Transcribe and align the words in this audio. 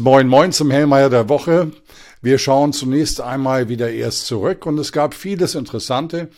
Moin 0.00 0.28
Moin 0.28 0.50
zum 0.50 0.70
Hellmeier 0.70 1.10
der 1.10 1.28
Woche. 1.28 1.72
Wir 2.22 2.38
schauen 2.38 2.72
zunächst 2.72 3.20
einmal 3.20 3.68
wieder 3.68 3.90
erst 3.90 4.24
zurück 4.24 4.64
und 4.64 4.78
es 4.78 4.92
gab 4.92 5.12
vieles 5.12 5.54
Interessante 5.54 6.30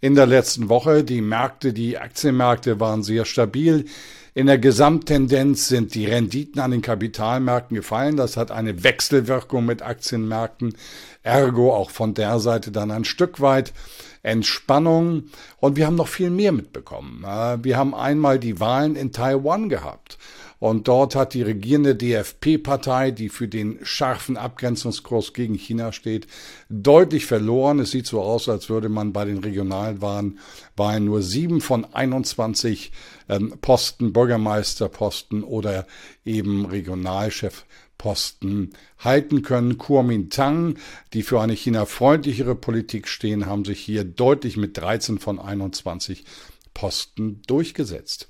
in 0.00 0.14
der 0.14 0.24
letzten 0.24 0.70
Woche. 0.70 1.04
Die 1.04 1.20
Märkte, 1.20 1.74
die 1.74 1.98
Aktienmärkte 1.98 2.80
waren 2.80 3.02
sehr 3.02 3.26
stabil. 3.26 3.84
In 4.32 4.46
der 4.46 4.56
Gesamttendenz 4.56 5.68
sind 5.68 5.94
die 5.94 6.06
Renditen 6.06 6.62
an 6.62 6.70
den 6.70 6.80
Kapitalmärkten 6.80 7.74
gefallen. 7.74 8.16
Das 8.16 8.38
hat 8.38 8.50
eine 8.50 8.84
Wechselwirkung 8.84 9.66
mit 9.66 9.82
Aktienmärkten. 9.82 10.74
Ergo 11.22 11.74
auch 11.74 11.90
von 11.90 12.14
der 12.14 12.38
Seite 12.38 12.72
dann 12.72 12.90
ein 12.90 13.04
Stück 13.04 13.42
weit 13.42 13.74
Entspannung. 14.22 15.24
Und 15.58 15.76
wir 15.76 15.86
haben 15.86 15.96
noch 15.96 16.08
viel 16.08 16.30
mehr 16.30 16.52
mitbekommen. 16.52 17.22
Äh, 17.24 17.62
wir 17.62 17.76
haben 17.76 17.94
einmal 17.94 18.38
die 18.38 18.60
Wahlen 18.60 18.96
in 18.96 19.12
Taiwan 19.12 19.68
gehabt. 19.68 20.16
Und 20.60 20.86
dort 20.88 21.16
hat 21.16 21.32
die 21.32 21.42
regierende 21.42 21.96
DFP-Partei, 21.96 23.12
die 23.12 23.30
für 23.30 23.48
den 23.48 23.78
scharfen 23.82 24.36
Abgrenzungskurs 24.36 25.32
gegen 25.32 25.54
China 25.54 25.90
steht, 25.90 26.26
deutlich 26.68 27.24
verloren. 27.24 27.78
Es 27.78 27.92
sieht 27.92 28.06
so 28.06 28.20
aus, 28.20 28.46
als 28.48 28.68
würde 28.68 28.90
man 28.90 29.14
bei 29.14 29.24
den 29.24 29.38
Regionalwahlen 29.38 30.38
Wahlen 30.76 31.06
nur 31.06 31.22
sieben 31.22 31.62
von 31.62 31.86
21 31.86 32.92
ähm, 33.30 33.54
Posten, 33.62 34.12
Bürgermeisterposten 34.12 35.44
oder 35.44 35.86
eben 36.26 36.66
Regionalchefposten 36.66 38.74
halten 38.98 39.40
können. 39.40 39.78
Kuomintang, 39.78 40.76
die 41.14 41.22
für 41.22 41.40
eine 41.40 41.54
China-freundlichere 41.54 42.54
Politik 42.54 43.08
stehen, 43.08 43.46
haben 43.46 43.64
sich 43.64 43.80
hier 43.80 44.04
deutlich 44.04 44.58
mit 44.58 44.76
13 44.76 45.18
von 45.18 45.38
21 45.38 46.26
Posten 46.74 47.42
durchgesetzt. 47.46 48.28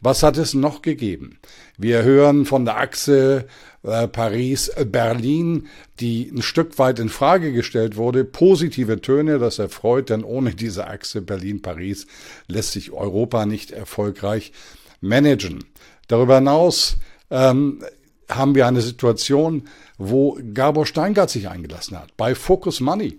Was 0.00 0.22
hat 0.22 0.36
es 0.38 0.54
noch 0.54 0.82
gegeben? 0.82 1.38
Wir 1.76 2.02
hören 2.02 2.46
von 2.46 2.64
der 2.64 2.78
Achse 2.78 3.46
äh, 3.82 4.08
Paris-Berlin, 4.08 5.68
die 6.00 6.30
ein 6.30 6.42
Stück 6.42 6.78
weit 6.78 6.98
in 6.98 7.08
Frage 7.08 7.52
gestellt 7.52 7.96
wurde. 7.96 8.24
Positive 8.24 9.00
Töne, 9.00 9.38
das 9.38 9.58
erfreut, 9.58 10.10
denn 10.10 10.24
ohne 10.24 10.54
diese 10.54 10.86
Achse 10.86 11.22
Berlin-Paris 11.22 12.06
lässt 12.46 12.72
sich 12.72 12.92
Europa 12.92 13.46
nicht 13.46 13.70
erfolgreich 13.70 14.52
managen. 15.00 15.64
Darüber 16.08 16.36
hinaus 16.36 16.96
ähm, 17.30 17.84
haben 18.28 18.54
wir 18.54 18.66
eine 18.66 18.80
Situation, 18.80 19.68
wo 19.98 20.38
Gabor 20.54 20.86
Steingart 20.86 21.30
sich 21.30 21.48
eingelassen 21.48 21.98
hat, 21.98 22.16
bei 22.16 22.34
Focus 22.34 22.80
Money. 22.80 23.18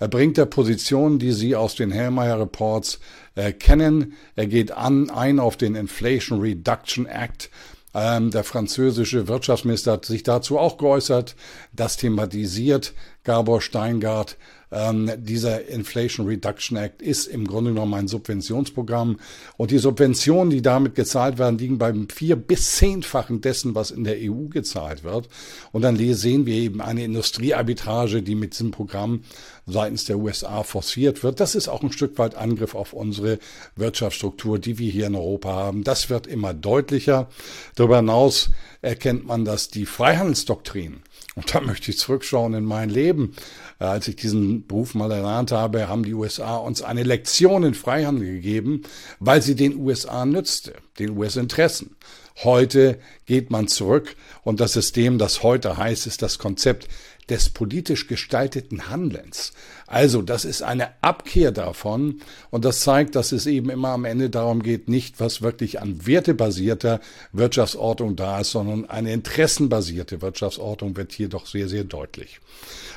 Er 0.00 0.08
bringt 0.08 0.38
er 0.38 0.46
Positionen, 0.46 1.18
die 1.18 1.32
Sie 1.32 1.54
aus 1.54 1.76
den 1.76 1.92
Hellmeyer 1.92 2.40
Reports 2.40 2.98
äh, 3.34 3.52
kennen. 3.52 4.14
Er 4.34 4.46
geht 4.46 4.72
an, 4.72 5.10
ein 5.10 5.38
auf 5.38 5.56
den 5.56 5.74
Inflation 5.76 6.40
Reduction 6.40 7.06
Act. 7.06 7.50
Ähm, 7.92 8.30
der 8.30 8.42
französische 8.42 9.28
Wirtschaftsminister 9.28 9.92
hat 9.92 10.06
sich 10.06 10.22
dazu 10.22 10.58
auch 10.58 10.78
geäußert. 10.78 11.36
Das 11.74 11.98
thematisiert 11.98 12.94
Gabor 13.24 13.60
Steingart. 13.60 14.36
Ähm, 14.72 15.10
dieser 15.16 15.66
Inflation 15.66 16.26
Reduction 16.26 16.76
Act 16.76 17.02
ist 17.02 17.26
im 17.26 17.46
Grunde 17.46 17.72
genommen 17.72 17.94
ein 17.94 18.08
Subventionsprogramm. 18.08 19.18
Und 19.56 19.72
die 19.72 19.78
Subventionen, 19.78 20.50
die 20.50 20.62
damit 20.62 20.94
gezahlt 20.94 21.38
werden, 21.38 21.58
liegen 21.58 21.78
beim 21.78 22.08
vier- 22.08 22.36
bis 22.36 22.76
zehnfachen 22.76 23.40
dessen, 23.40 23.74
was 23.74 23.90
in 23.90 24.04
der 24.04 24.16
EU 24.18 24.46
gezahlt 24.48 25.02
wird. 25.02 25.28
Und 25.72 25.82
dann 25.82 25.96
sehen 26.14 26.46
wir 26.46 26.54
eben 26.54 26.80
eine 26.80 27.04
Industriearbitrage, 27.04 28.22
die 28.22 28.36
mit 28.36 28.52
diesem 28.52 28.70
Programm 28.70 29.22
seitens 29.66 30.04
der 30.04 30.18
USA 30.18 30.62
forciert 30.62 31.24
wird. 31.24 31.40
Das 31.40 31.56
ist 31.56 31.68
auch 31.68 31.82
ein 31.82 31.92
Stück 31.92 32.18
weit 32.18 32.36
Angriff 32.36 32.76
auf 32.76 32.92
unsere 32.92 33.38
Wirtschaftsstruktur, 33.74 34.58
die 34.60 34.78
wir 34.78 34.90
hier 34.90 35.08
in 35.08 35.16
Europa 35.16 35.50
haben. 35.50 35.82
Das 35.82 36.10
wird 36.10 36.28
immer 36.28 36.54
deutlicher. 36.54 37.28
Darüber 37.74 37.96
hinaus 37.96 38.50
erkennt 38.82 39.26
man, 39.26 39.44
dass 39.44 39.68
die 39.68 39.86
Freihandelsdoktrin 39.86 41.02
und 41.36 41.54
da 41.54 41.60
möchte 41.60 41.90
ich 41.90 41.98
zurückschauen 41.98 42.54
in 42.54 42.64
mein 42.64 42.90
Leben. 42.90 43.34
Äh, 43.78 43.84
als 43.84 44.08
ich 44.08 44.16
diesen 44.16 44.66
Beruf 44.66 44.94
mal 44.94 45.10
erlernt 45.10 45.52
habe, 45.52 45.88
haben 45.88 46.04
die 46.04 46.14
USA 46.14 46.56
uns 46.56 46.82
eine 46.82 47.02
Lektion 47.02 47.62
in 47.62 47.74
Freihandel 47.74 48.26
gegeben, 48.26 48.82
weil 49.20 49.40
sie 49.42 49.54
den 49.54 49.76
USA 49.76 50.24
nützte, 50.26 50.74
den 50.98 51.16
US-Interessen. 51.16 51.96
Heute 52.42 52.98
geht 53.26 53.50
man 53.50 53.68
zurück 53.68 54.16
und 54.42 54.60
das 54.60 54.72
System, 54.72 55.18
das 55.18 55.42
heute 55.42 55.76
heißt, 55.76 56.06
ist 56.06 56.22
das 56.22 56.38
Konzept 56.38 56.88
des 57.30 57.48
politisch 57.48 58.06
gestalteten 58.06 58.90
Handelns. 58.90 59.52
Also, 59.86 60.22
das 60.22 60.44
ist 60.44 60.62
eine 60.62 60.88
Abkehr 61.00 61.52
davon 61.52 62.20
und 62.50 62.64
das 62.64 62.80
zeigt, 62.80 63.16
dass 63.16 63.32
es 63.32 63.46
eben 63.46 63.70
immer 63.70 63.88
am 63.88 64.04
Ende 64.04 64.30
darum 64.30 64.62
geht, 64.62 64.88
nicht 64.88 65.20
was 65.20 65.42
wirklich 65.42 65.80
an 65.80 66.06
wertebasierter 66.06 67.00
Wirtschaftsordnung 67.32 68.16
da 68.16 68.40
ist, 68.40 68.50
sondern 68.50 68.88
eine 68.88 69.12
interessenbasierte 69.12 70.22
Wirtschaftsordnung 70.22 70.96
wird 70.96 71.12
hier 71.12 71.28
doch 71.28 71.46
sehr, 71.46 71.68
sehr 71.68 71.84
deutlich. 71.84 72.40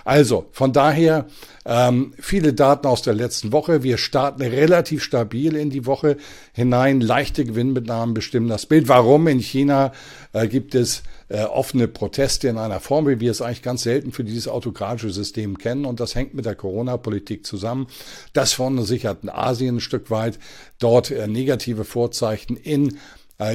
Also, 0.05 0.47
von 0.51 0.73
daher 0.73 1.27
ähm, 1.65 2.13
viele 2.19 2.53
Daten 2.53 2.87
aus 2.87 3.03
der 3.03 3.13
letzten 3.13 3.53
Woche. 3.53 3.83
Wir 3.83 3.97
starten 3.97 4.41
relativ 4.41 5.01
stabil 5.01 5.55
in 5.55 5.69
die 5.69 5.85
Woche 5.85 6.17
hinein. 6.51 6.99
Leichte 6.99 7.45
Gewinnmitnahmen 7.45 8.13
bestimmen 8.13 8.49
das 8.49 8.65
Bild. 8.65 8.89
Warum? 8.89 9.27
In 9.27 9.39
China 9.39 9.93
äh, 10.33 10.47
gibt 10.47 10.75
es 10.75 11.03
äh, 11.29 11.43
offene 11.43 11.87
Proteste 11.87 12.47
in 12.47 12.57
einer 12.57 12.79
Form, 12.79 13.07
wie 13.07 13.19
wir 13.19 13.31
es 13.31 13.41
eigentlich 13.41 13.61
ganz 13.61 13.83
selten 13.83 14.11
für 14.11 14.23
dieses 14.23 14.47
autokratische 14.47 15.11
System 15.11 15.57
kennen. 15.57 15.85
Und 15.85 15.99
das 15.99 16.15
hängt 16.15 16.33
mit 16.33 16.45
der 16.45 16.55
Corona-Politik 16.55 17.45
zusammen. 17.45 17.87
Das 18.33 18.53
von 18.53 18.83
sich 18.83 19.05
hat 19.05 19.23
in 19.23 19.29
Asien 19.29 19.77
ein 19.77 19.81
Stück 19.81 20.11
weit 20.11 20.39
dort 20.79 21.11
äh, 21.11 21.27
negative 21.27 21.85
Vorzeichen 21.85 22.57
in 22.57 22.97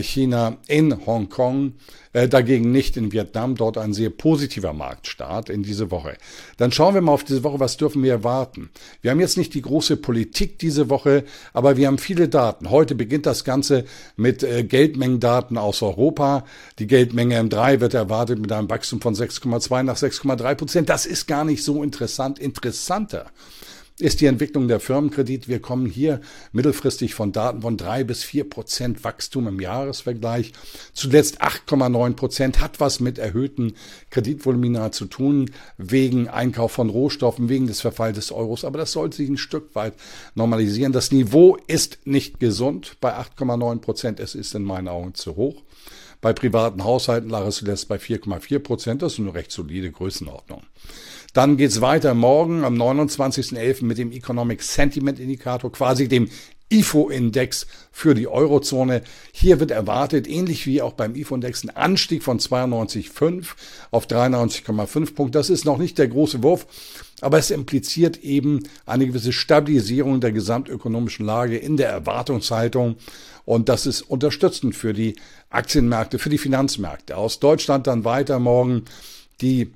China 0.01 0.59
in 0.67 1.07
Hongkong, 1.07 1.75
äh, 2.13 2.29
dagegen 2.29 2.73
nicht 2.73 2.97
in 2.97 3.13
Vietnam, 3.13 3.55
dort 3.55 3.79
ein 3.79 3.95
sehr 3.95 4.11
positiver 4.11 4.73
Marktstart 4.73 5.49
in 5.49 5.63
diese 5.63 5.91
Woche. 5.91 6.17
Dann 6.57 6.73
schauen 6.73 6.95
wir 6.95 7.01
mal 7.01 7.13
auf 7.13 7.25
diese 7.25 7.45
Woche, 7.45 7.61
was 7.61 7.77
dürfen 7.77 8.03
wir 8.03 8.13
erwarten. 8.13 8.71
Wir 9.03 9.11
haben 9.11 9.21
jetzt 9.21 9.39
nicht 9.39 9.55
die 9.55 9.63
große 9.63 9.97
Politik 9.97 10.59
diese 10.59 10.91
Woche, 10.91 11.25
aber 11.53 11.77
wir 11.77 11.87
haben 11.87 11.99
viele 11.99 12.29
Daten. 12.29 12.71
Heute 12.71 12.95
beginnt 12.95 13.27
das 13.27 13.45
Ganze 13.45 13.85
mit 14.17 14.43
äh, 14.43 14.65
Geldmengendaten 14.65 15.57
aus 15.57 15.81
Europa. 15.83 16.45
Die 16.79 16.87
Geldmenge 16.87 17.41
M3 17.41 17.81
wird 17.81 17.95
erwartet 17.95 18.41
mit 18.41 18.53
einem 18.53 18.69
Wachstum 18.69 19.01
von 19.01 19.15
6,2 19.15 19.83
nach 19.85 19.97
6,3 19.97 20.55
Prozent. 20.55 20.89
Das 20.89 21.07
ist 21.07 21.27
gar 21.27 21.45
nicht 21.45 21.63
so 21.63 21.83
interessant. 21.83 22.39
Interessanter 22.39 23.27
ist 24.01 24.21
die 24.21 24.27
Entwicklung 24.27 24.69
der 24.69 24.81
Firmenkredit. 24.81 25.49
Wir 25.49 25.61
kommen 25.61 25.87
hier 25.87 26.21
mittelfristig 26.53 27.15
von 27.15 27.33
Daten 27.33 27.63
von 27.63 27.77
drei 27.77 28.05
bis 28.05 28.23
vier 28.23 28.49
Prozent 28.49 29.03
Wachstum 29.05 29.49
im 29.49 29.61
Jahresvergleich. 29.61 30.53
Zuletzt 30.93 31.43
8,9 31.43 32.15
Prozent 32.15 32.61
hat 32.61 32.81
was 32.81 33.01
mit 33.01 33.19
erhöhten 33.19 33.75
Kreditvolumina 34.11 34.93
zu 34.93 35.07
tun, 35.07 35.51
wegen 35.77 36.29
Einkauf 36.29 36.73
von 36.73 36.91
Rohstoffen, 36.91 37.49
wegen 37.49 37.67
des 37.67 37.81
Verfalls 37.81 38.17
des 38.17 38.33
Euros. 38.33 38.65
Aber 38.65 38.79
das 38.79 38.93
sollte 38.93 39.17
sich 39.17 39.29
ein 39.29 39.37
Stück 39.37 39.75
weit 39.75 39.95
normalisieren. 40.35 40.93
Das 40.93 41.13
Niveau 41.13 41.57
ist 41.67 41.99
nicht 42.05 42.41
gesund 42.41 42.97
bei 43.01 43.17
8,9 43.17 43.81
Prozent. 43.81 44.21
Es 44.21 44.35
ist 44.35 44.55
in 44.55 44.63
meinen 44.63 44.89
Augen 44.89 45.15
zu 45.15 45.37
hoch. 45.37 45.63
Bei 46.21 46.33
privaten 46.33 46.83
Haushalten 46.83 47.31
lag 47.31 47.47
es 47.47 47.57
zuletzt 47.57 47.89
bei 47.89 47.97
4,4 47.97 48.59
Prozent. 48.59 49.03
Das 49.03 49.13
ist 49.15 49.19
eine 49.21 49.35
recht 49.35 49.53
solide 49.53 49.91
Größenordnung. 49.91 50.63
Dann 51.39 51.57
geht's 51.57 51.81
weiter 51.81 52.15
morgen 52.15 52.65
am 52.65 52.75
29.11. 52.75 53.85
mit 53.85 53.97
dem 53.97 54.11
Economic 54.11 54.61
Sentiment 54.61 55.21
Indikator, 55.21 55.71
quasi 55.71 56.09
dem 56.09 56.29
IFO-Index 56.69 57.69
für 57.93 58.17
die 58.17 58.27
Eurozone. 58.27 59.03
Hier 59.31 59.61
wird 59.61 59.71
erwartet, 59.71 60.27
ähnlich 60.27 60.67
wie 60.67 60.83
auch 60.83 60.95
beim 60.95 61.15
IFO-Index, 61.15 61.63
ein 61.63 61.71
Anstieg 61.71 62.25
von 62.25 62.41
92,5 62.41 63.51
auf 63.93 64.09
93,5 64.09 65.15
Punkte. 65.15 65.39
Das 65.39 65.49
ist 65.49 65.65
noch 65.65 65.79
nicht 65.79 65.97
der 65.99 66.09
große 66.09 66.43
Wurf, 66.43 66.67
aber 67.21 67.39
es 67.39 67.53
impliziert 67.53 68.17
eben 68.25 68.65
eine 68.85 69.07
gewisse 69.07 69.33
Stabilisierung 69.33 70.21
der 70.21 70.33
gesamtökonomischen 70.33 71.25
Lage 71.25 71.57
in 71.57 71.77
der 71.77 71.89
Erwartungshaltung. 71.89 72.97
Und 73.45 73.69
das 73.69 73.87
ist 73.87 74.03
unterstützend 74.03 74.75
für 74.75 74.93
die 74.93 75.15
Aktienmärkte, 75.51 76.19
für 76.19 76.31
die 76.31 76.39
Finanzmärkte. 76.39 77.17
Aus 77.17 77.39
Deutschland 77.39 77.87
dann 77.87 78.05
weiter 78.05 78.41
morgen 78.41 78.87
die 79.41 79.71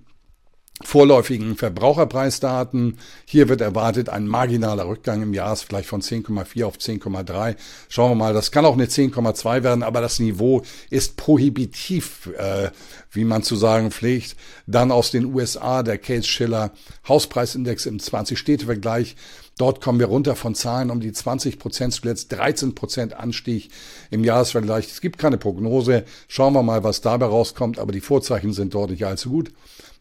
vorläufigen 0.85 1.57
Verbraucherpreisdaten. 1.57 2.99
Hier 3.25 3.49
wird 3.49 3.61
erwartet 3.61 4.09
ein 4.09 4.27
marginaler 4.27 4.87
Rückgang 4.87 5.23
im 5.23 5.35
Jahr 5.35 5.53
vielleicht 5.57 5.89
von 5.89 6.01
10,4 6.01 6.65
auf 6.65 6.77
10,3. 6.77 7.57
Schauen 7.89 8.13
wir 8.13 8.15
mal, 8.15 8.35
das 8.35 8.51
kann 8.51 8.65
auch 8.65 8.75
eine 8.75 8.87
10,2 8.87 9.63
werden, 9.63 9.83
aber 9.83 10.01
das 10.01 10.19
Niveau 10.19 10.63
ist 10.91 11.17
prohibitiv, 11.17 12.31
äh, 12.39 12.71
wie 13.11 13.25
man 13.25 13.43
zu 13.43 13.57
sagen 13.57 13.91
pflegt. 13.91 14.37
Dann 14.67 14.91
aus 14.91 15.11
den 15.11 15.27
USA 15.27 15.83
der 15.83 15.99
Case 15.99 16.27
Schiller 16.27 16.73
Hauspreisindex 17.09 17.87
im 17.87 17.99
20-Städte-Vergleich. 17.99 19.17
Dort 19.59 19.81
kommen 19.81 20.01
wir 20.01 20.07
runter 20.07 20.35
von 20.35 20.55
Zahlen 20.55 20.91
um 20.91 21.01
die 21.01 21.13
20 21.13 21.59
Prozent, 21.59 21.93
zuletzt 21.93 22.33
13 22.33 22.75
Prozent 22.75 23.15
Anstieg 23.15 23.69
im 24.11 24.25
Jahresvergleich. 24.25 24.91
Es 24.91 25.01
gibt 25.01 25.19
keine 25.19 25.39
Prognose. 25.39 26.05
Schauen 26.27 26.55
wir 26.55 26.63
mal, 26.63 26.85
was 26.85 27.01
dabei 27.01 27.27
rauskommt, 27.27 27.79
aber 27.79 27.93
die 27.93 28.01
Vorzeichen 28.01 28.53
sind 28.53 28.75
dort 28.75 28.91
nicht 28.91 29.05
allzu 29.05 29.31
gut. 29.31 29.53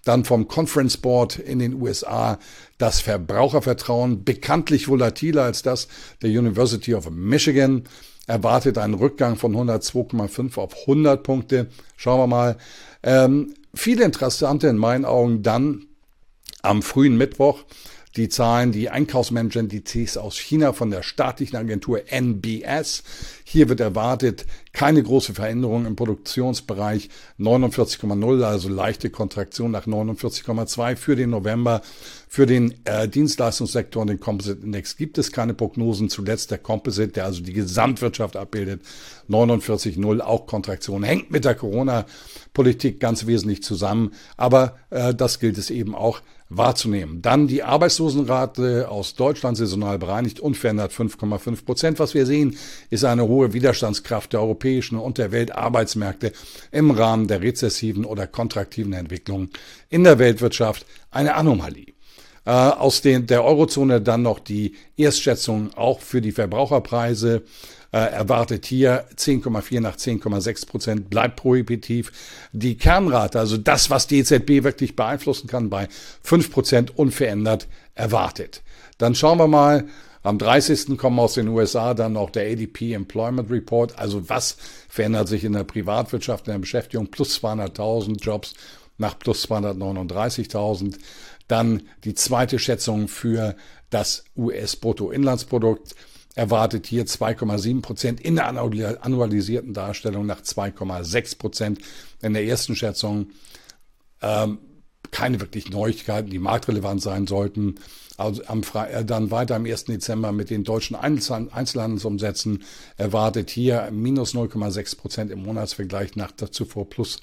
Dann 0.03 0.25
vom 0.25 0.47
Conference 0.47 0.97
Board 0.97 1.37
in 1.37 1.59
den 1.59 1.79
USA 1.79 2.39
das 2.77 3.01
Verbrauchervertrauen 3.01 4.23
bekanntlich 4.23 4.87
volatiler 4.87 5.43
als 5.43 5.61
das 5.61 5.87
der 6.21 6.31
University 6.31 6.95
of 6.95 7.09
Michigan. 7.11 7.83
erwartet 8.27 8.77
einen 8.77 8.93
Rückgang 8.93 9.35
von 9.35 9.53
102,5 9.55 10.57
auf 10.57 10.75
100 10.81 11.21
Punkte. 11.21 11.67
Schauen 11.97 12.19
wir 12.19 12.27
mal. 12.27 12.57
Ähm, 13.03 13.53
viel 13.73 13.99
interessanter 13.99 14.69
in 14.69 14.77
meinen 14.77 15.05
Augen 15.05 15.43
dann 15.43 15.85
am 16.61 16.81
frühen 16.81 17.17
Mittwoch 17.17 17.63
die 18.17 18.29
Zahlen, 18.29 18.71
die 18.71 18.89
Einkaufsmanager-Indizes 18.89 20.17
aus 20.17 20.37
China 20.37 20.73
von 20.73 20.91
der 20.91 21.03
staatlichen 21.03 21.55
Agentur 21.55 22.01
NBS. 22.11 23.03
Hier 23.43 23.69
wird 23.69 23.79
erwartet 23.79 24.45
keine 24.73 25.03
große 25.03 25.33
Veränderung 25.33 25.85
im 25.85 25.95
Produktionsbereich 25.95 27.09
49,0, 27.39 28.43
also 28.43 28.69
leichte 28.69 29.09
Kontraktion 29.09 29.71
nach 29.71 29.87
49,2 29.87 30.95
für 30.95 31.15
den 31.15 31.29
November. 31.29 31.81
Für 32.27 32.45
den 32.45 32.73
äh, 32.85 33.09
Dienstleistungssektor 33.09 34.01
und 34.01 34.07
den 34.07 34.21
Composite 34.21 34.63
Index 34.63 34.95
gibt 34.95 35.17
es 35.17 35.33
keine 35.33 35.53
Prognosen. 35.53 36.09
Zuletzt 36.09 36.51
der 36.51 36.59
Composite, 36.59 37.09
der 37.09 37.25
also 37.25 37.43
die 37.43 37.51
Gesamtwirtschaft 37.51 38.37
abbildet, 38.37 38.81
49,0, 39.29 40.21
auch 40.21 40.47
Kontraktion, 40.47 41.03
hängt 41.03 41.31
mit 41.31 41.43
der 41.43 41.55
Corona-Politik 41.55 43.01
ganz 43.01 43.25
wesentlich 43.25 43.63
zusammen. 43.63 44.13
Aber 44.37 44.77
äh, 44.91 45.13
das 45.13 45.39
gilt 45.39 45.57
es 45.57 45.69
eben 45.69 45.93
auch 45.93 46.21
wahrzunehmen. 46.53 47.21
Dann 47.21 47.47
die 47.47 47.63
Arbeitslosenrate 47.63 48.89
aus 48.89 49.15
Deutschland 49.15 49.57
saisonal 49.57 49.97
bereinigt 49.97 50.39
unverändert 50.39 50.91
5,5 50.91 51.65
Prozent. 51.65 51.99
Was 51.99 52.13
wir 52.13 52.25
sehen, 52.25 52.57
ist 52.89 53.05
eine 53.05 53.27
hohe 53.27 53.53
Widerstandskraft 53.53 54.33
der 54.33 54.41
europäischen 54.41 54.97
und 54.97 55.17
der 55.17 55.31
Weltarbeitsmärkte 55.31 56.33
im 56.71 56.91
Rahmen 56.91 57.27
der 57.27 57.41
rezessiven 57.41 58.03
oder 58.03 58.27
kontraktiven 58.27 58.93
Entwicklung 58.93 59.49
in 59.89 60.03
der 60.03 60.19
Weltwirtschaft 60.19 60.85
eine 61.09 61.35
Anomalie. 61.35 61.93
Äh, 62.45 62.51
aus 62.51 63.01
den, 63.01 63.27
der 63.27 63.43
Eurozone 63.43 64.01
dann 64.01 64.23
noch 64.23 64.39
die 64.39 64.75
Erstschätzung 64.97 65.73
auch 65.75 65.99
für 65.99 66.21
die 66.21 66.31
Verbraucherpreise 66.31 67.43
äh, 67.91 67.97
erwartet 67.97 68.65
hier 68.65 69.05
10,4 69.15 69.79
nach 69.81 69.95
10,6 69.95 70.65
Prozent, 70.65 71.09
bleibt 71.09 71.35
prohibitiv. 71.35 72.11
Die 72.51 72.77
Kernrate, 72.77 73.39
also 73.39 73.57
das, 73.57 73.89
was 73.89 74.07
die 74.07 74.19
EZB 74.19 74.63
wirklich 74.63 74.95
beeinflussen 74.95 75.47
kann, 75.47 75.69
bei 75.69 75.87
5 76.23 76.51
Prozent 76.51 76.97
unverändert 76.97 77.67
erwartet. 77.93 78.63
Dann 78.97 79.13
schauen 79.13 79.37
wir 79.37 79.47
mal, 79.47 79.85
am 80.23 80.37
30. 80.37 80.97
kommen 80.97 81.19
aus 81.19 81.33
den 81.33 81.47
USA 81.47 81.95
dann 81.95 82.13
noch 82.13 82.29
der 82.29 82.51
ADP 82.51 82.93
Employment 82.93 83.49
Report. 83.49 83.97
Also 83.97 84.29
was 84.29 84.55
verändert 84.87 85.27
sich 85.27 85.43
in 85.43 85.53
der 85.53 85.63
Privatwirtschaft, 85.63 86.47
in 86.47 86.53
der 86.53 86.59
Beschäftigung? 86.59 87.07
Plus 87.07 87.41
200.000 87.43 88.21
Jobs 88.23 88.53
nach 89.01 89.19
plus 89.19 89.45
239.000. 89.49 90.95
Dann 91.47 91.83
die 92.05 92.13
zweite 92.13 92.59
Schätzung 92.59 93.09
für 93.09 93.55
das 93.89 94.23
US-Bruttoinlandsprodukt 94.37 95.95
erwartet 96.35 96.87
hier 96.87 97.05
2,7 97.05 97.81
Prozent 97.81 98.21
in 98.21 98.37
der 98.37 98.47
annualisierten 98.47 99.73
Darstellung 99.73 100.25
nach 100.25 100.41
2,6 100.41 101.37
Prozent 101.37 101.79
in 102.21 102.33
der 102.33 102.45
ersten 102.45 102.77
Schätzung. 102.77 103.31
Ähm, 104.21 104.59
keine 105.09 105.41
wirklich 105.41 105.69
Neuigkeiten, 105.69 106.29
die 106.29 106.39
marktrelevant 106.39 107.01
sein 107.01 107.27
sollten. 107.27 107.75
Also 108.15 108.43
am 108.45 108.63
Fre 108.63 108.89
äh, 108.89 109.03
dann 109.03 109.29
weiter 109.29 109.55
am 109.55 109.65
1. 109.65 109.85
Dezember 109.85 110.31
mit 110.31 110.49
den 110.49 110.63
deutschen 110.63 110.95
Einzelhandelsumsätzen 110.95 112.63
erwartet 112.95 113.49
hier 113.49 113.89
minus 113.91 114.33
0,6 114.33 114.97
Prozent 114.97 115.31
im 115.31 115.43
Monatsvergleich 115.43 116.15
nach 116.15 116.31
zuvor 116.31 116.89
plus 116.89 117.19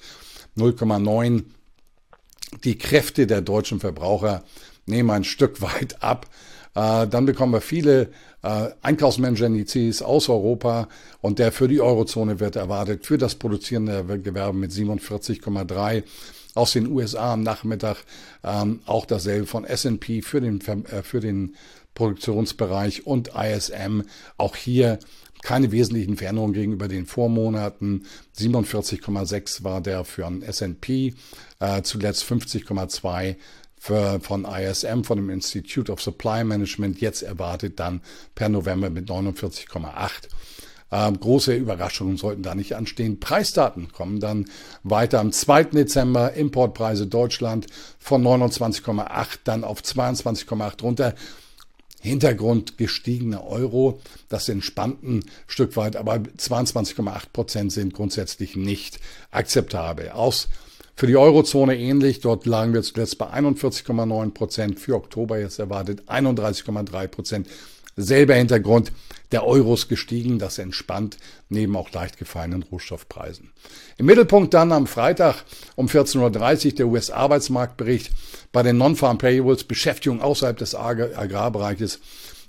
0,9. 0.55 1.45
Die 2.63 2.77
Kräfte 2.77 3.27
der 3.27 3.41
deutschen 3.41 3.79
Verbraucher 3.79 4.43
nehmen 4.85 5.09
ein 5.11 5.23
Stück 5.23 5.61
weit 5.61 6.01
ab. 6.01 6.27
Äh, 6.75 7.07
dann 7.07 7.25
bekommen 7.25 7.53
wir 7.53 7.61
viele 7.61 8.09
äh, 8.43 8.69
Einkaufsmanager-Indizes 8.81 10.01
aus 10.01 10.29
Europa 10.29 10.87
und 11.21 11.39
der 11.39 11.51
für 11.51 11.67
die 11.67 11.81
Eurozone 11.81 12.39
wird 12.39 12.55
erwartet 12.55 13.05
für 13.05 13.17
das 13.17 13.35
produzierende 13.35 14.19
Gewerbe 14.19 14.57
mit 14.57 14.71
47,3 14.71 16.03
aus 16.55 16.73
den 16.73 16.87
USA 16.87 17.33
am 17.33 17.43
Nachmittag 17.43 17.97
ähm, 18.43 18.81
auch 18.85 19.05
dasselbe 19.05 19.45
von 19.45 19.65
S&P 19.65 20.21
für 20.21 20.41
den 20.41 20.61
äh, 20.61 21.03
für 21.03 21.19
den 21.19 21.55
Produktionsbereich 21.93 23.05
und 23.05 23.31
ISM 23.35 24.03
auch 24.37 24.55
hier 24.55 24.99
keine 25.41 25.71
wesentlichen 25.71 26.17
Veränderungen 26.17 26.53
gegenüber 26.53 26.87
den 26.87 27.05
Vormonaten. 27.05 28.05
47,6 28.37 29.63
war 29.63 29.81
der 29.81 30.03
für 30.03 30.25
ein 30.25 30.41
S&P, 30.41 31.13
äh, 31.59 31.81
zuletzt 31.81 32.23
50,2 32.23 33.35
für, 33.79 34.19
von 34.19 34.45
ISM, 34.45 35.03
von 35.03 35.17
dem 35.17 35.29
Institute 35.29 35.91
of 35.91 36.01
Supply 36.01 36.43
Management, 36.43 36.99
jetzt 36.99 37.21
erwartet 37.23 37.79
dann 37.79 38.01
per 38.35 38.49
November 38.49 38.89
mit 38.89 39.09
49,8. 39.09 40.27
Ähm, 40.91 41.19
große 41.19 41.55
Überraschungen 41.55 42.17
sollten 42.17 42.43
da 42.43 42.55
nicht 42.55 42.75
anstehen. 42.75 43.19
Preisdaten 43.19 43.91
kommen 43.91 44.19
dann 44.19 44.45
weiter 44.83 45.19
am 45.19 45.31
2. 45.31 45.65
Dezember. 45.65 46.33
Importpreise 46.33 47.05
Deutschland 47.05 47.67
von 47.99 48.23
29,8 48.23 49.39
dann 49.43 49.63
auf 49.63 49.81
22,8 49.81 50.81
runter. 50.81 51.15
Hintergrund 52.01 52.77
gestiegener 52.77 53.45
Euro, 53.45 53.99
das 54.29 54.49
entspannt 54.49 55.03
ein 55.03 55.25
Stück 55.47 55.75
weit, 55.75 55.95
aber 55.95 56.15
22,8 56.15 57.21
Prozent 57.33 57.71
sind 57.71 57.93
grundsätzlich 57.93 58.55
nicht 58.55 58.99
akzeptabel. 59.31 60.09
Aus 60.11 60.47
für 60.99 61.07
die 61.07 61.15
Eurozone 61.15 61.77
ähnlich. 61.77 62.19
Dort 62.19 62.45
lagen 62.45 62.73
wir 62.73 62.83
zuletzt 62.83 63.17
bei 63.17 63.27
41,9 63.27 64.31
Prozent. 64.31 64.79
Für 64.81 64.95
Oktober 64.95 65.39
jetzt 65.39 65.57
erwartet 65.57 66.03
31,3 66.09 67.07
Prozent. 67.07 67.47
Selber 67.99 68.35
Hintergrund. 68.35 68.91
Der 69.31 69.45
Euro 69.45 69.75
ist 69.75 69.89
gestiegen. 69.89 70.39
Das 70.39 70.57
entspannt 70.57 71.17
neben 71.49 71.75
auch 71.75 71.91
leicht 71.91 72.17
gefallenen 72.17 72.63
Rohstoffpreisen. 72.63 73.51
Im 73.97 74.05
Mittelpunkt 74.05 74.53
dann 74.53 74.71
am 74.71 74.87
Freitag 74.87 75.43
um 75.75 75.87
14.30 75.87 76.65
Uhr 76.65 76.71
der 76.75 76.87
US-Arbeitsmarktbericht. 76.87 78.11
Bei 78.51 78.63
den 78.63 78.77
Non-Farm 78.77 79.17
Payrolls 79.17 79.63
Beschäftigung 79.65 80.21
außerhalb 80.21 80.57
des 80.57 80.73
Agrarbereiches 80.73 81.99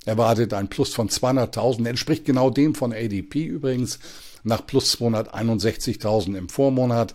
erwartet 0.06 0.54
ein 0.54 0.68
Plus 0.68 0.94
von 0.94 1.08
200.000. 1.08 1.86
Entspricht 1.86 2.24
genau 2.24 2.50
dem 2.50 2.74
von 2.74 2.92
ADP 2.92 3.44
übrigens 3.44 3.98
nach 4.42 4.64
plus 4.64 4.96
261.000 4.98 6.36
im 6.36 6.48
Vormonat. 6.48 7.14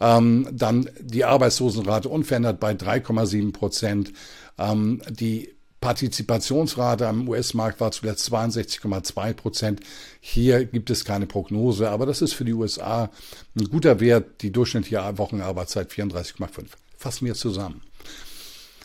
Ähm, 0.00 0.48
dann 0.50 0.90
die 1.00 1.24
Arbeitslosenrate 1.24 2.08
unverändert 2.08 2.58
bei 2.58 2.72
3,7 2.72 3.52
Prozent. 3.52 4.12
Ähm, 4.58 5.00
die 5.08 5.53
Partizipationsrate 5.84 7.06
am 7.06 7.28
US-Markt 7.28 7.78
war 7.78 7.90
zuletzt 7.90 8.32
62,2 8.32 9.34
Prozent. 9.34 9.80
Hier 10.18 10.64
gibt 10.64 10.88
es 10.88 11.04
keine 11.04 11.26
Prognose, 11.26 11.90
aber 11.90 12.06
das 12.06 12.22
ist 12.22 12.32
für 12.32 12.46
die 12.46 12.54
USA 12.54 13.10
ein 13.54 13.66
guter 13.66 14.00
Wert. 14.00 14.40
Die 14.40 14.50
durchschnittliche 14.50 15.18
Wochenarbeitszeit 15.18 15.90
34,5. 15.90 16.68
Fassen 16.96 17.26
wir 17.26 17.34
zusammen. 17.34 17.82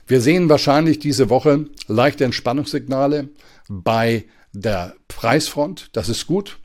Wir 0.07 0.19
sehen 0.19 0.50
wahrscheinlich 0.50 1.00
diese 1.00 1.29
Woche 1.29 1.67
leichte 1.88 2.25
Entspannungssignale 2.25 3.29
bei 3.69 4.25
der 4.51 4.93
Preisfront. 5.07 5.91
Das 5.93 6.09
ist 6.09 6.27
gut. 6.27 6.59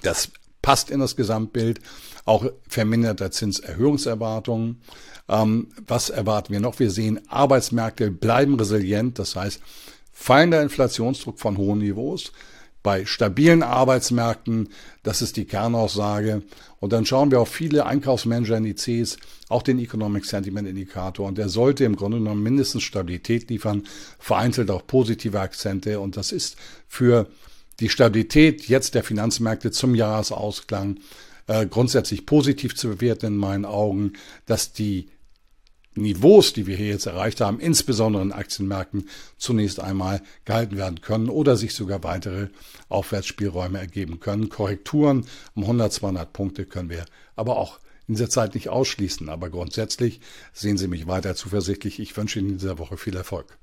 Das 0.00 0.30
passt 0.64 0.90
in 0.90 0.98
das 0.98 1.14
Gesamtbild. 1.14 1.78
Auch 2.24 2.46
verminderter 2.66 3.30
Zinserhöhungserwartungen. 3.30 4.80
Ähm, 5.28 5.68
was 5.86 6.08
erwarten 6.08 6.54
wir 6.54 6.60
noch? 6.60 6.78
Wir 6.78 6.90
sehen, 6.90 7.20
Arbeitsmärkte 7.28 8.10
bleiben 8.10 8.58
resilient. 8.58 9.18
Das 9.18 9.36
heißt, 9.36 9.60
fallender 10.10 10.62
Inflationsdruck 10.62 11.38
von 11.38 11.58
hohen 11.58 11.80
Niveaus 11.80 12.32
bei 12.82 13.04
stabilen 13.04 13.62
Arbeitsmärkten. 13.62 14.70
Das 15.02 15.20
ist 15.20 15.36
die 15.36 15.44
Kernaussage. 15.44 16.42
Und 16.80 16.94
dann 16.94 17.04
schauen 17.04 17.30
wir 17.30 17.40
auf 17.40 17.50
viele 17.50 17.84
Einkaufsmanager-Indizes, 17.84 19.18
auch 19.50 19.62
den 19.62 19.78
Economic 19.78 20.24
Sentiment 20.24 20.66
Indikator. 20.66 21.28
Und 21.28 21.36
der 21.36 21.50
sollte 21.50 21.84
im 21.84 21.96
Grunde 21.96 22.18
genommen 22.18 22.42
mindestens 22.42 22.84
Stabilität 22.84 23.50
liefern, 23.50 23.84
vereinzelt 24.18 24.70
auch 24.70 24.86
positive 24.86 25.40
Akzente. 25.40 26.00
Und 26.00 26.16
das 26.16 26.32
ist 26.32 26.56
für 26.88 27.26
die 27.80 27.88
Stabilität 27.88 28.68
jetzt 28.68 28.94
der 28.94 29.04
Finanzmärkte 29.04 29.70
zum 29.70 29.94
Jahresausklang 29.94 30.98
äh, 31.46 31.66
grundsätzlich 31.66 32.26
positiv 32.26 32.74
zu 32.74 32.88
bewerten 32.88 33.26
in 33.26 33.36
meinen 33.36 33.64
Augen, 33.64 34.14
dass 34.46 34.72
die 34.72 35.08
Niveaus, 35.96 36.52
die 36.52 36.66
wir 36.66 36.76
hier 36.76 36.88
jetzt 36.88 37.06
erreicht 37.06 37.40
haben, 37.40 37.60
insbesondere 37.60 38.22
in 38.22 38.32
Aktienmärkten, 38.32 39.08
zunächst 39.36 39.78
einmal 39.78 40.22
gehalten 40.44 40.76
werden 40.76 41.00
können 41.00 41.28
oder 41.28 41.56
sich 41.56 41.74
sogar 41.74 42.02
weitere 42.02 42.48
Aufwärtsspielräume 42.88 43.78
ergeben 43.78 44.18
können. 44.18 44.48
Korrekturen 44.48 45.24
um 45.54 45.62
100, 45.62 45.92
200 45.92 46.32
Punkte 46.32 46.66
können 46.66 46.90
wir 46.90 47.04
aber 47.36 47.56
auch 47.56 47.78
in 48.08 48.14
dieser 48.14 48.28
Zeit 48.28 48.54
nicht 48.54 48.68
ausschließen. 48.68 49.28
Aber 49.28 49.50
grundsätzlich 49.50 50.20
sehen 50.52 50.78
Sie 50.78 50.88
mich 50.88 51.06
weiter 51.06 51.36
zuversichtlich. 51.36 52.00
Ich 52.00 52.16
wünsche 52.16 52.40
Ihnen 52.40 52.50
in 52.50 52.58
dieser 52.58 52.78
Woche 52.78 52.96
viel 52.96 53.16
Erfolg. 53.16 53.56